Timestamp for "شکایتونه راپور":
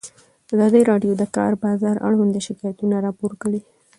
2.47-3.31